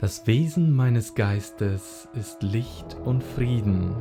Das 0.00 0.26
Wesen 0.26 0.74
meines 0.74 1.14
Geistes 1.14 2.08
ist 2.14 2.42
Licht 2.42 2.96
und 3.04 3.22
Frieden. 3.22 3.94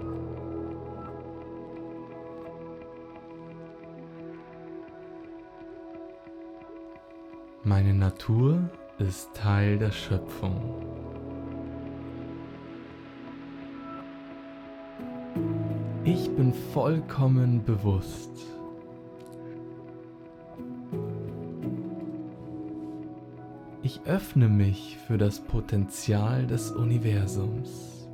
Meine 7.65 7.93
Natur 7.93 8.69
ist 8.97 9.33
Teil 9.33 9.77
der 9.77 9.91
Schöpfung. 9.91 10.85
Ich 16.05 16.33
bin 16.33 16.53
vollkommen 16.71 17.61
bewusst. 17.65 18.58
Ich 23.89 24.01
öffne 24.05 24.47
mich 24.47 24.99
für 25.07 25.17
das 25.17 25.39
Potenzial 25.39 26.45
des 26.45 26.69
Universums. 26.69 28.07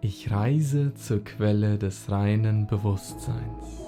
Ich 0.00 0.32
reise 0.32 0.94
zur 0.94 1.22
Quelle 1.22 1.78
des 1.78 2.10
reinen 2.10 2.66
Bewusstseins. 2.66 3.84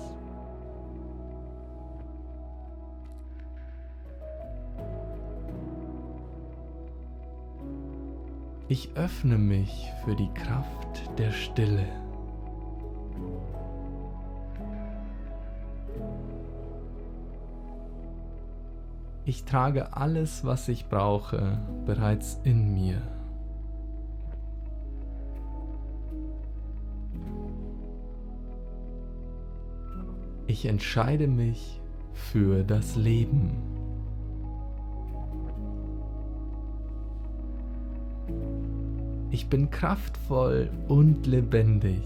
Ich 8.69 8.91
öffne 8.95 9.39
mich 9.39 9.91
für 10.05 10.15
die 10.15 10.31
Kraft 10.35 11.19
der 11.19 11.33
Stille. 11.33 12.02
Ich 19.25 19.45
trage 19.45 19.97
alles, 19.97 20.45
was 20.45 20.69
ich 20.69 20.89
brauche, 20.89 21.59
bereits 21.87 22.41
in 22.43 22.75
mir. 22.75 23.01
Ich 30.49 30.67
entscheide 30.67 31.29
mich 31.29 31.81
für 32.13 32.65
das 32.65 32.97
Leben. 32.97 33.53
Ich 39.31 39.49
bin 39.49 39.71
kraftvoll 39.71 40.69
und 40.89 41.27
lebendig. 41.27 42.03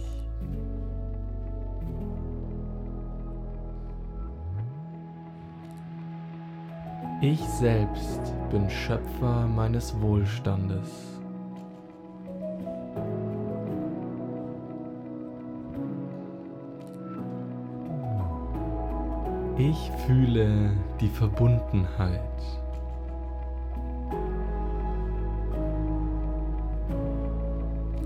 Ich 7.22 7.40
selbst 7.40 8.20
bin 8.50 8.68
Schöpfer 8.68 9.46
meines 9.46 9.98
Wohlstandes. 10.02 11.16
Ich 19.56 19.90
fühle 20.06 20.74
die 21.00 21.08
Verbundenheit. 21.08 22.20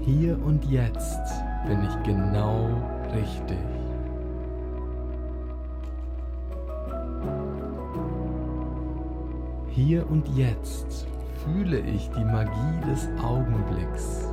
Hier 0.05 0.41
und 0.45 0.65
jetzt 0.67 1.19
bin 1.67 1.83
ich 1.83 2.03
genau 2.05 2.69
richtig. 3.13 3.80
Hier 9.83 10.07
und 10.11 10.29
jetzt 10.37 11.07
fühle 11.43 11.81
ich 11.81 12.11
die 12.11 12.23
Magie 12.23 12.87
des 12.87 13.09
Augenblicks. 13.25 14.29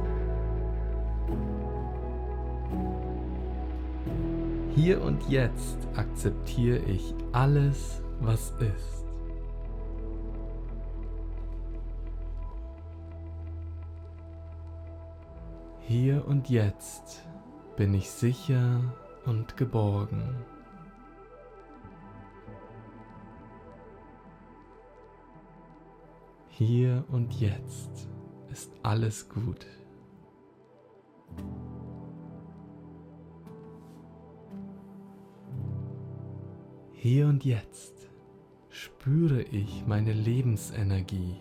Hier 4.75 5.01
und 5.01 5.29
jetzt 5.29 5.77
akzeptiere 5.95 6.79
ich 6.79 7.15
alles, 7.31 8.03
was 8.19 8.51
ist. 8.59 9.05
Hier 15.79 16.27
und 16.27 16.49
jetzt 16.49 17.25
bin 17.77 17.93
ich 17.93 18.11
sicher 18.11 18.81
und 19.25 19.55
geborgen. 19.55 20.35
Hier 26.59 27.05
und 27.11 27.39
jetzt 27.39 28.09
ist 28.49 28.71
alles 28.81 29.29
gut. 29.29 29.67
Hier 36.93 37.27
und 37.27 37.45
jetzt 37.45 38.09
spüre 38.69 39.43
ich 39.43 39.85
meine 39.85 40.13
Lebensenergie. 40.13 41.35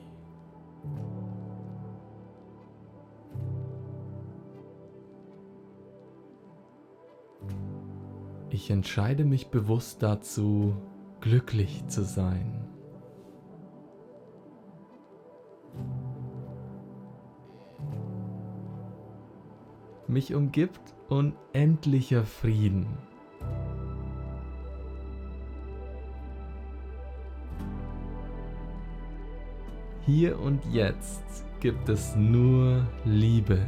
Ich 8.50 8.68
entscheide 8.68 9.24
mich 9.24 9.46
bewusst 9.46 10.02
dazu, 10.02 10.76
glücklich 11.22 11.86
zu 11.86 12.04
sein. 12.04 12.65
Mich 20.16 20.34
umgibt 20.34 20.80
unendlicher 21.10 22.24
Frieden. 22.24 22.86
Hier 30.06 30.40
und 30.40 30.64
jetzt 30.72 31.44
gibt 31.60 31.90
es 31.90 32.16
nur 32.16 32.86
Liebe. 33.04 33.58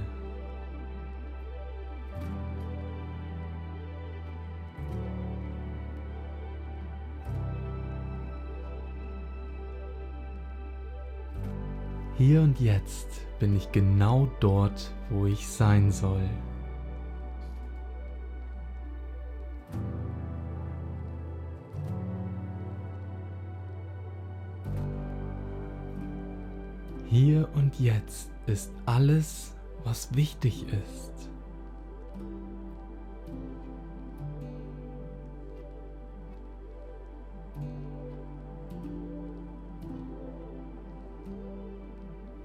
Hier 12.17 12.41
und 12.41 12.59
jetzt 12.59 13.28
bin 13.39 13.57
ich 13.57 13.71
genau 13.73 14.29
dort, 14.41 14.93
wo 15.11 15.27
ich 15.27 15.47
sein 15.49 15.91
soll. 15.91 16.29
Hier 27.07 27.49
und 27.55 27.81
jetzt 27.81 28.31
ist 28.47 28.71
alles, 28.85 29.55
was 29.85 30.15
wichtig 30.15 30.67
ist. 30.73 31.31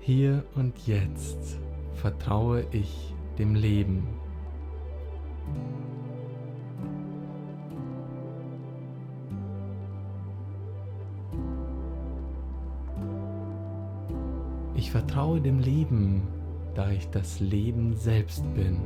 Hier 0.05 0.43
und 0.55 0.85
jetzt 0.85 1.61
vertraue 1.93 2.65
ich 2.73 3.15
dem 3.37 3.55
Leben. 3.55 4.05
Ich 14.75 14.91
vertraue 14.91 15.39
dem 15.39 15.59
Leben, 15.59 16.27
da 16.75 16.91
ich 16.91 17.09
das 17.09 17.39
Leben 17.39 17.95
selbst 17.95 18.43
bin. 18.55 18.81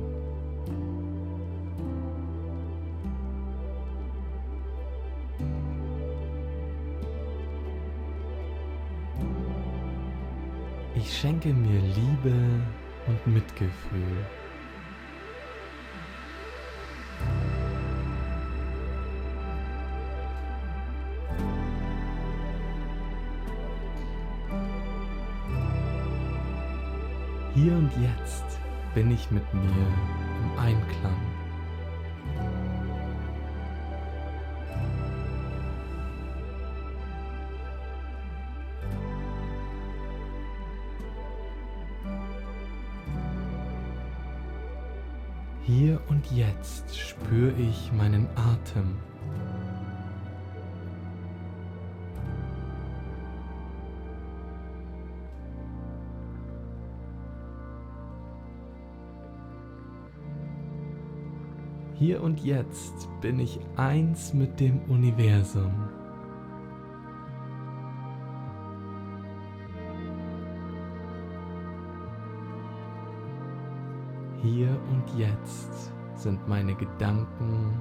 Schenke 11.27 11.50
mir 11.50 11.81
Liebe 11.81 12.33
und 13.06 13.27
Mitgefühl. 13.27 14.25
Hier 27.56 27.74
und 27.74 27.91
jetzt 28.01 28.45
bin 28.95 29.12
ich 29.12 29.29
mit 29.29 29.44
mir 29.53 29.62
im 29.62 30.59
Einklang. 30.59 31.37
Jetzt 46.31 46.97
spüre 46.97 47.53
ich 47.59 47.91
meinen 47.94 48.27
Atem. 48.35 48.95
Hier 61.95 62.21
und 62.21 62.44
jetzt 62.44 63.09
bin 63.21 63.39
ich 63.39 63.59
eins 63.75 64.33
mit 64.33 64.59
dem 64.59 64.79
Universum. 64.88 65.74
Hier 74.44 74.79
und 74.91 75.19
jetzt 75.19 75.91
sind 76.18 76.48
meine 76.48 76.74
Gedanken 76.75 77.74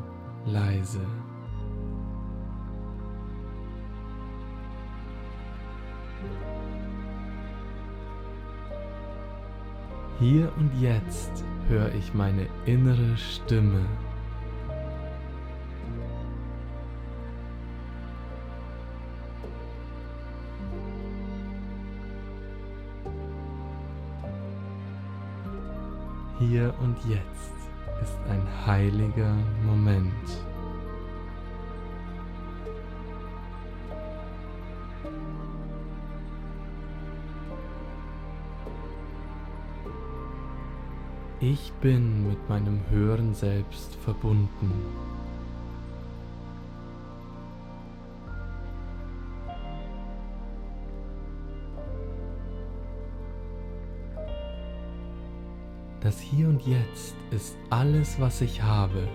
leise. 0.45 1.01
Hier 10.19 10.51
und 10.57 10.71
jetzt 10.81 11.45
höre 11.69 11.93
ich 11.95 12.15
meine 12.15 12.47
innere 12.65 13.17
Stimme. 13.17 13.85
Hier 26.39 26.75
und 26.81 26.97
jetzt 27.09 27.66
ist 28.03 28.19
ein 28.29 28.43
heiliger 28.67 29.35
Moment. 29.65 30.13
Ich 41.41 41.73
bin 41.83 42.27
mit 42.27 42.49
meinem 42.49 42.81
höheren 42.89 43.35
Selbst 43.35 43.95
verbunden. 43.97 45.16
Hier 56.31 56.49
und 56.49 56.67
Jetzt 56.67 57.15
ist 57.31 57.57
alles, 57.71 58.19
was 58.19 58.41
ich 58.41 58.61
habe. 58.61 59.07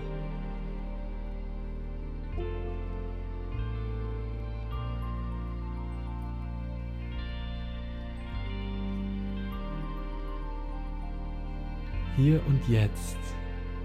Hier 12.16 12.40
und 12.46 12.66
jetzt 12.66 13.18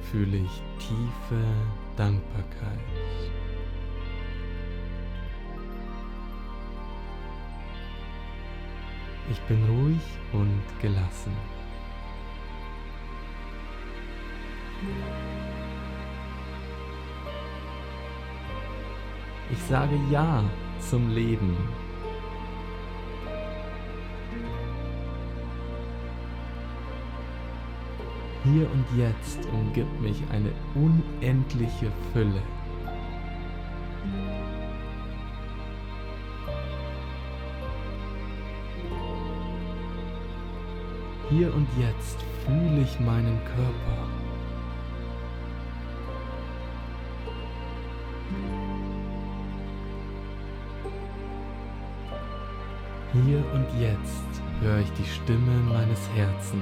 fühle 0.10 0.38
ich 0.38 0.62
tiefe 0.80 1.44
Dankbarkeit. 1.98 2.80
Ich 9.30 9.40
bin 9.42 9.62
ruhig 9.66 10.02
und 10.32 10.62
gelassen. 10.82 11.57
Ich 19.50 19.64
sage 19.64 19.98
Ja 20.12 20.44
zum 20.80 21.10
Leben. 21.10 21.58
Hier 28.44 28.70
und 28.72 28.86
jetzt 28.98 29.40
umgibt 29.52 30.02
mich 30.02 30.22
eine 30.32 30.52
unendliche 30.76 31.92
Fülle. 32.14 32.42
Hier 41.30 41.54
und 41.54 41.68
jetzt 41.78 42.24
fühle 42.46 42.82
ich 42.84 43.00
meinen 43.02 43.38
Körper. 43.44 44.27
Hier 53.26 53.44
und 53.52 53.66
jetzt 53.82 54.42
höre 54.62 54.80
ich 54.80 54.92
die 54.92 55.06
Stimme 55.06 55.52
meines 55.68 56.08
Herzens. 56.16 56.62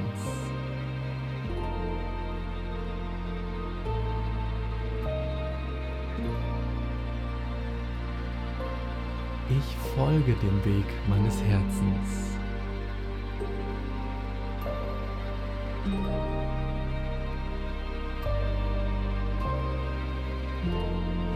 Ich 9.49 9.77
folge 9.95 10.33
dem 10.33 10.65
Weg 10.65 10.85
meines 11.09 11.41
Herzens. 11.43 12.37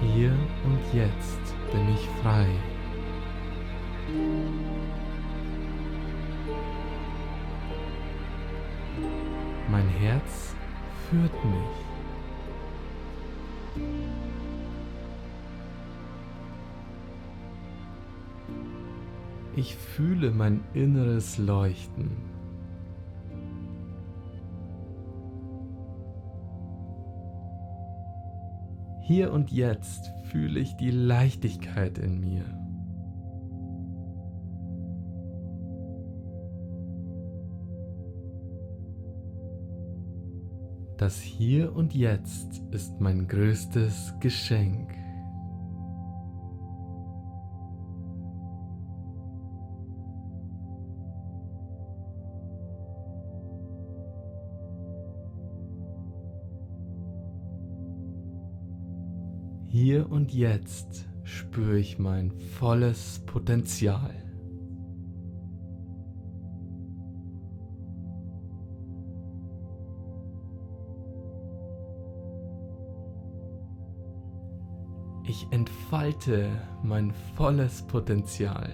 Hier 0.02 0.32
und 0.64 0.80
jetzt 0.94 1.56
bin 1.72 1.94
ich 1.94 2.08
frei. 2.22 2.48
Herz 10.00 10.56
führt 11.10 11.34
mich. 11.44 11.90
Ich 19.58 19.76
fühle 19.76 20.32
mein 20.32 20.64
inneres 20.74 21.38
Leuchten. 21.38 22.12
Hier 29.02 29.34
und 29.34 29.52
jetzt 29.52 30.14
fühle 30.32 30.62
ich 30.62 30.78
die 30.78 30.92
Leichtigkeit 30.92 31.98
in 31.98 32.22
mir. 32.22 32.59
Das 41.00 41.22
Hier 41.22 41.74
und 41.74 41.94
Jetzt 41.94 42.62
ist 42.72 43.00
mein 43.00 43.26
größtes 43.26 44.16
Geschenk. 44.20 44.92
Hier 59.68 60.12
und 60.12 60.34
jetzt 60.34 61.08
spüre 61.24 61.80
ich 61.80 61.98
mein 61.98 62.32
volles 62.32 63.20
Potenzial. 63.26 64.29
Ich 75.30 75.46
entfalte 75.52 76.50
mein 76.82 77.12
volles 77.36 77.84
Potenzial. 77.84 78.68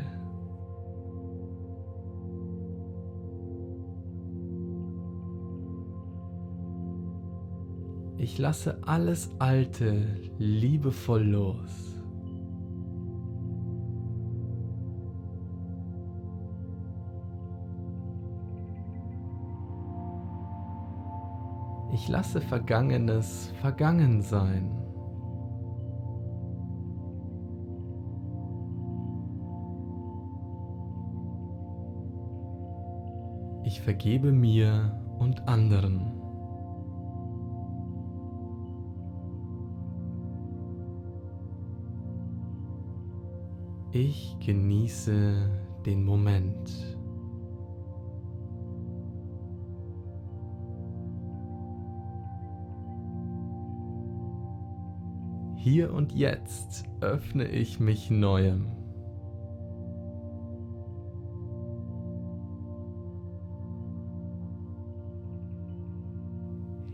Ich 8.17 8.37
lasse 8.37 8.79
alles 8.85 9.31
Alte 9.37 10.05
liebevoll 10.37 11.23
los. 11.23 11.99
Ich 21.91 22.07
lasse 22.07 22.39
Vergangenes 22.39 23.51
vergangen 23.59 24.21
sein. 24.21 24.84
vergebe 33.85 34.31
mir 34.31 34.99
und 35.19 35.47
anderen. 35.47 36.11
Ich 43.91 44.35
genieße 44.43 45.51
den 45.85 46.03
Moment. 46.03 46.97
Hier 55.57 55.93
und 55.93 56.11
jetzt 56.11 56.85
öffne 57.01 57.47
ich 57.47 57.79
mich 57.79 58.09
neuem. 58.09 58.84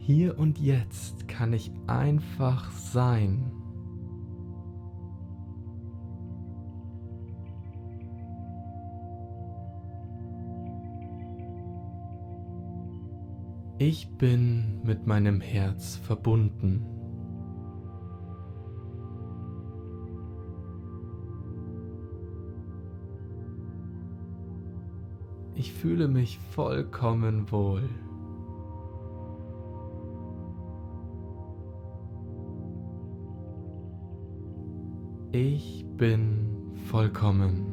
Hier 0.03 0.39
und 0.39 0.57
jetzt 0.57 1.27
kann 1.27 1.53
ich 1.53 1.71
einfach 1.85 2.71
sein. 2.71 3.51
Ich 13.77 14.09
bin 14.17 14.81
mit 14.83 15.05
meinem 15.05 15.39
Herz 15.39 15.97
verbunden. 15.97 16.83
Ich 25.53 25.73
fühle 25.73 26.07
mich 26.07 26.39
vollkommen 26.39 27.51
wohl. 27.51 27.87
Ich 35.33 35.85
bin 35.95 36.75
vollkommen. 36.89 37.65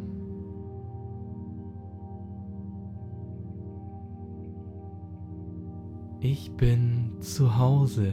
Ich 6.20 6.52
bin 6.52 7.16
zu 7.20 7.58
Hause. 7.58 8.12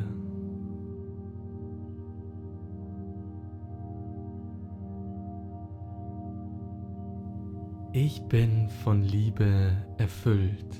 Ich 7.94 8.24
bin 8.24 8.68
von 8.84 9.04
Liebe 9.04 9.78
erfüllt. 9.98 10.76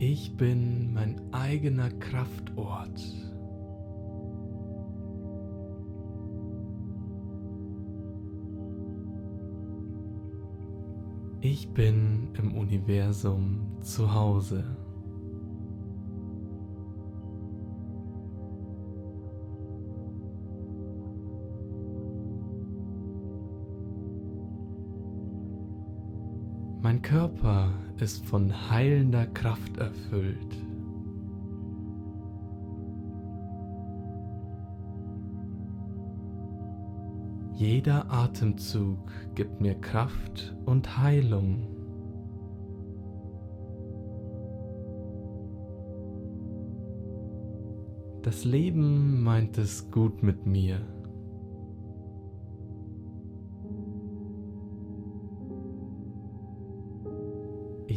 Ich 0.00 0.36
bin 0.36 0.92
mein 0.94 1.20
eigener 1.32 1.90
Kraftort. 1.90 3.02
Ich 11.40 11.68
bin 11.70 12.28
im 12.38 12.54
Universum 12.56 13.76
zu 13.80 14.14
Hause. 14.14 14.64
Mein 26.98 27.10
Körper 27.10 27.72
ist 28.00 28.26
von 28.26 28.52
heilender 28.70 29.24
Kraft 29.28 29.76
erfüllt. 29.76 30.56
Jeder 37.54 38.10
Atemzug 38.10 38.98
gibt 39.36 39.60
mir 39.60 39.76
Kraft 39.76 40.56
und 40.66 40.98
Heilung. 40.98 41.68
Das 48.22 48.44
Leben 48.44 49.22
meint 49.22 49.56
es 49.56 49.88
gut 49.92 50.24
mit 50.24 50.46
mir. 50.46 50.80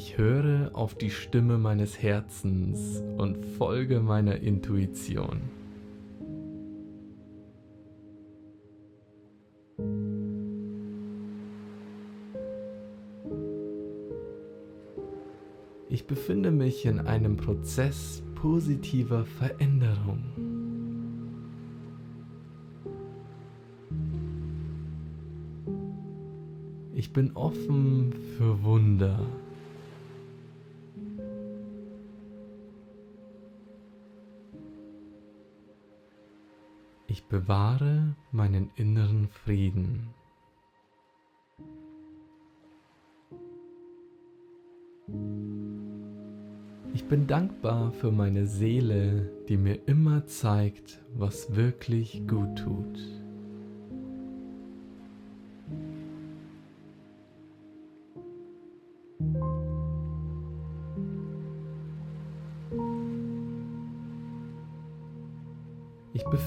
Ich 0.04 0.18
höre 0.18 0.72
auf 0.74 0.96
die 0.96 1.12
Stimme 1.12 1.60
meines 1.60 2.02
Herzens 2.02 3.04
und 3.20 3.46
folge 3.46 4.00
meiner 4.00 4.38
Intuition. 4.38 5.42
Ich 15.88 16.08
befinde 16.08 16.50
mich 16.50 16.84
in 16.88 16.98
einem 17.02 17.38
Prozess 17.38 18.24
positiver 18.34 19.24
Veränderung. 19.24 20.24
Ich 26.96 27.14
bin 27.14 27.36
offen 27.36 28.14
für 28.36 28.64
Wunder. 28.64 29.20
Bewahre 37.32 38.14
meinen 38.34 38.70
inneren 38.76 39.30
Frieden. 39.30 40.10
Ich 46.94 47.06
bin 47.06 47.28
dankbar 47.28 47.94
für 47.94 48.12
meine 48.12 48.48
Seele, 48.48 49.32
die 49.48 49.56
mir 49.56 49.80
immer 49.88 50.26
zeigt, 50.26 51.02
was 51.16 51.56
wirklich 51.56 52.22
gut 52.28 52.58
tut. 52.58 53.21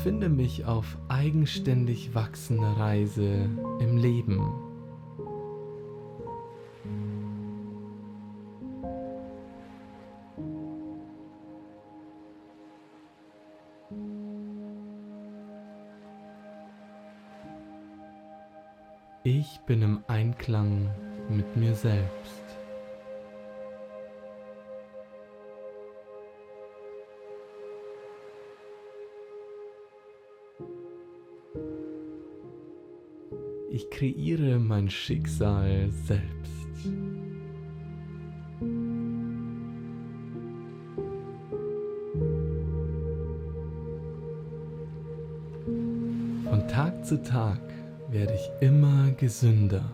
Befinde 0.04 0.28
mich 0.28 0.66
auf 0.66 0.98
eigenständig 1.08 2.14
wachsender 2.14 2.76
Reise 2.76 3.48
im 3.80 3.96
Leben. 3.96 4.38
Ich 19.22 19.58
bin 19.64 19.80
im 19.80 20.04
Einklang 20.06 20.90
mit 21.30 21.56
mir 21.56 21.74
selbst. 21.74 22.43
Ich 33.74 33.90
kreiere 33.90 34.60
mein 34.60 34.88
Schicksal 34.88 35.90
selbst. 36.06 36.78
Von 46.44 46.68
Tag 46.68 47.04
zu 47.04 47.20
Tag 47.20 47.58
werde 48.10 48.34
ich 48.34 48.48
immer 48.64 49.10
gesünder. 49.10 49.92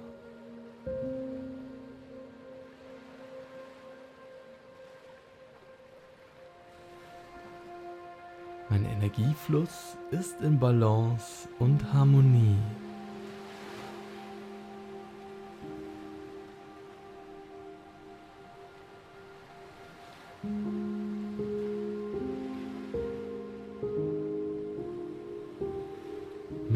Mein 8.68 8.84
Energiefluss 8.84 9.96
ist 10.10 10.38
in 10.42 10.58
Balance 10.58 11.48
und 11.58 11.94
Harmonie. 11.94 12.58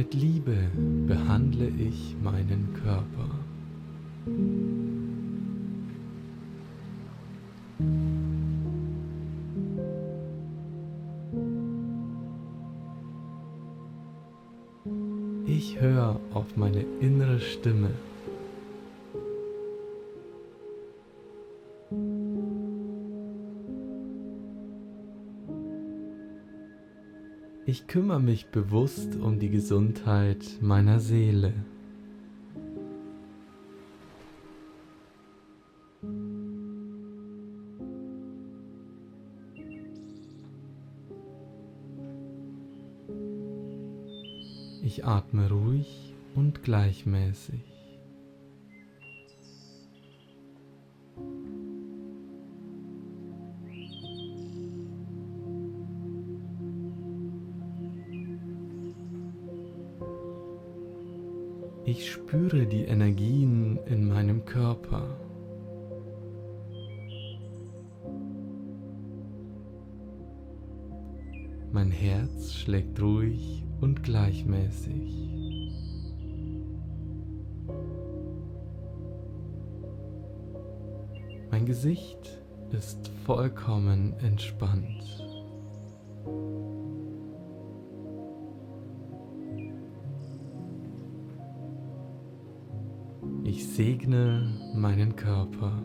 Mit 0.05 0.13
Liebe 0.13 0.71
behandle 1.07 1.67
ich 1.67 2.15
meinen 2.23 2.75
Körper. 2.75 3.44
Kümmere 27.95 28.19
mich 28.19 28.47
bewusst 28.47 29.15
um 29.15 29.39
die 29.39 29.51
Gesundheit 29.51 30.45
meiner 30.61 30.99
Seele. 30.99 31.53
Ich 44.83 45.05
atme 45.05 45.49
ruhig 45.49 46.17
und 46.35 46.65
gleichmäßig. 46.65 47.74
Ich 61.97 62.11
spüre 62.11 62.67
die 62.67 62.83
Energien 62.87 63.79
in 63.87 64.09
meinem 64.09 64.45
Körper. 64.45 65.17
Mein 71.71 71.93
Herz 71.93 72.53
schlägt 72.53 73.01
ruhig 73.01 73.65
und 73.81 74.03
gleichmäßig. 74.03 75.31
Mein 81.53 81.65
Gesicht 81.65 82.43
ist 82.73 83.07
vollkommen 83.25 84.15
entspannt. 84.19 85.25
Segne 93.75 94.53
meinen 94.73 95.17
Körper. 95.17 95.83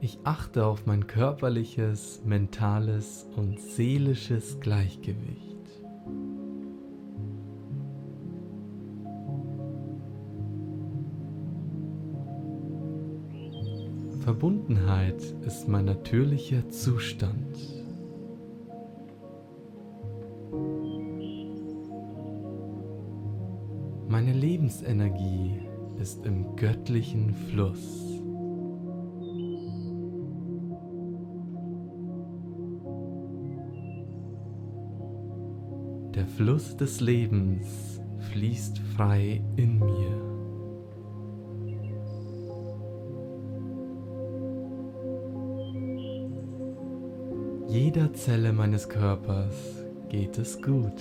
Ich 0.00 0.18
achte 0.24 0.66
auf 0.66 0.86
mein 0.86 1.06
körperliches, 1.06 2.22
mentales 2.24 3.28
und 3.36 3.60
seelisches 3.60 4.58
Gleichgewicht. 4.58 5.46
Verbundenheit 14.24 15.22
ist 15.46 15.68
mein 15.68 15.84
natürlicher 15.84 16.68
Zustand. 16.70 17.79
Lebensenergie 24.70 25.58
ist 26.00 26.24
im 26.24 26.54
göttlichen 26.54 27.34
Fluss. 27.34 28.20
Der 36.14 36.26
Fluss 36.26 36.76
des 36.76 37.00
Lebens 37.00 38.00
fließt 38.30 38.78
frei 38.78 39.42
in 39.56 39.80
mir. 39.80 40.30
Jeder 47.68 48.12
Zelle 48.12 48.52
meines 48.52 48.88
Körpers 48.88 49.84
geht 50.08 50.38
es 50.38 50.62
gut. 50.62 51.00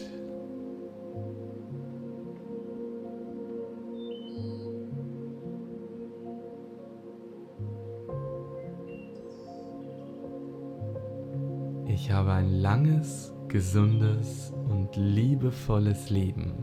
Langes, 12.90 13.34
gesundes 13.48 14.54
und 14.70 14.96
liebevolles 14.96 16.10
Leben. 16.10 16.54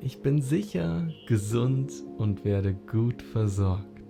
Ich 0.00 0.20
bin 0.20 0.42
sicher, 0.42 1.08
gesund 1.26 1.92
und 2.18 2.44
werde 2.44 2.74
gut 2.74 3.22
versorgt. 3.22 4.01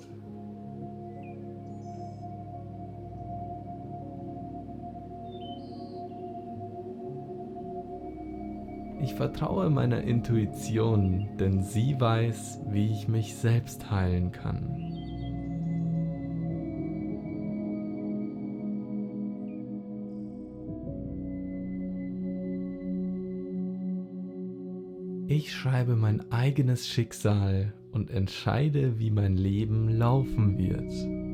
Vertraue 9.23 9.71
meiner 9.71 10.03
Intuition, 10.03 11.29
denn 11.39 11.63
sie 11.63 11.95
weiß, 12.01 12.63
wie 12.71 12.91
ich 12.91 13.07
mich 13.07 13.37
selbst 13.37 13.89
heilen 13.89 14.33
kann. 14.33 14.67
Ich 25.29 25.53
schreibe 25.53 25.95
mein 25.95 26.33
eigenes 26.33 26.89
Schicksal 26.89 27.73
und 27.93 28.11
entscheide, 28.11 28.99
wie 28.99 29.13
mein 29.13 29.37
Leben 29.37 29.89
laufen 29.89 30.59
wird. 30.59 31.32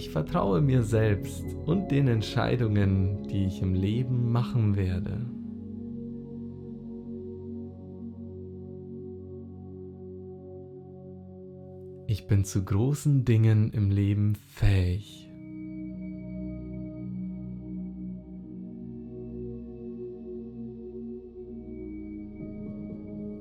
Ich 0.00 0.08
vertraue 0.08 0.62
mir 0.62 0.82
selbst 0.82 1.44
und 1.66 1.90
den 1.90 2.08
Entscheidungen, 2.08 3.22
die 3.24 3.44
ich 3.44 3.60
im 3.60 3.74
Leben 3.74 4.32
machen 4.32 4.74
werde. 4.74 5.26
Ich 12.06 12.26
bin 12.26 12.46
zu 12.46 12.64
großen 12.64 13.26
Dingen 13.26 13.74
im 13.74 13.90
Leben 13.90 14.36
fähig. 14.36 15.30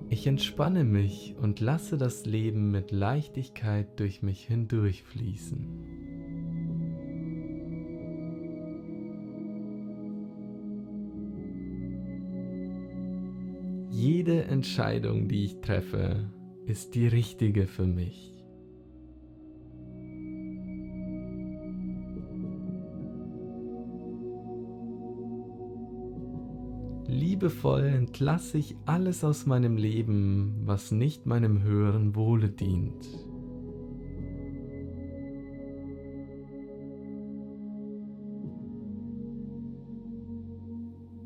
Ich 0.09 0.27
entspanne 0.27 0.83
mich 0.83 1.35
und 1.41 1.61
lasse 1.61 1.97
das 1.97 2.25
Leben 2.25 2.69
mit 2.69 2.91
Leichtigkeit 2.91 3.97
durch 3.97 4.21
mich 4.21 4.43
hindurchfließen. 4.45 5.88
Jede 14.01 14.45
Entscheidung, 14.45 15.27
die 15.27 15.43
ich 15.43 15.59
treffe, 15.59 16.31
ist 16.65 16.95
die 16.95 17.05
richtige 17.05 17.67
für 17.67 17.85
mich. 17.85 18.33
Liebevoll 27.07 27.87
entlasse 27.87 28.57
ich 28.57 28.77
alles 28.85 29.25
aus 29.25 29.45
meinem 29.45 29.75
Leben, 29.75 30.61
was 30.63 30.91
nicht 30.91 31.25
meinem 31.25 31.63
höheren 31.63 32.15
Wohle 32.15 32.47
dient. 32.47 33.05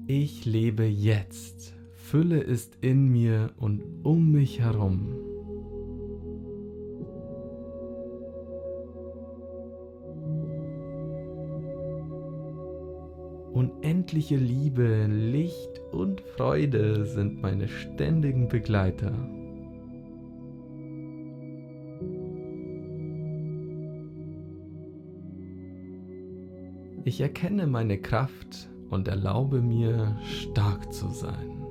Ich 0.07 0.45
lebe 0.45 0.85
jetzt. 0.85 1.82
Fülle 2.13 2.41
ist 2.41 2.77
in 2.81 3.07
mir 3.11 3.49
und 3.57 3.81
um 4.03 4.31
mich 4.31 4.59
herum. 4.59 5.15
Unendliche 13.51 14.35
Liebe, 14.35 15.07
Licht 15.07 15.81
und 15.91 16.21
Freude 16.21 17.03
sind 17.05 17.41
meine 17.41 17.67
ständigen 17.67 18.47
Begleiter. 18.47 19.11
Ich 27.05 27.19
erkenne 27.21 27.65
meine 27.65 27.97
Kraft 27.97 28.69
und 28.91 29.07
erlaube 29.07 29.63
mir, 29.63 30.15
stark 30.21 30.93
zu 30.93 31.09
sein. 31.09 31.62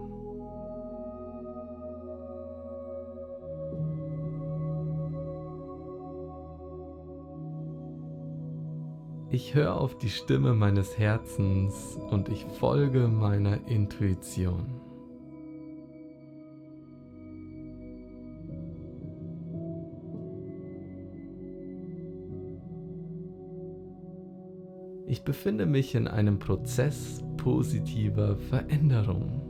Ich 9.34 9.54
höre 9.54 9.80
auf 9.80 9.96
die 9.96 10.10
Stimme 10.10 10.52
meines 10.52 10.98
Herzens 10.98 11.98
und 12.10 12.28
ich 12.28 12.44
folge 12.60 13.08
meiner 13.08 13.66
Intuition. 13.66 14.66
Ich 25.06 25.22
befinde 25.24 25.64
mich 25.64 25.94
in 25.94 26.08
einem 26.08 26.38
Prozess 26.38 27.24
positiver 27.38 28.36
Veränderung. 28.36 29.41